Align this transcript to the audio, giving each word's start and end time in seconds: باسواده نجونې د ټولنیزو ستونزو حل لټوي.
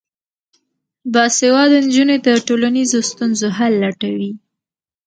باسواده 1.13 1.77
نجونې 1.87 2.17
د 2.25 2.27
ټولنیزو 2.47 2.99
ستونزو 3.09 3.47
حل 3.57 3.73
لټوي. 3.83 4.31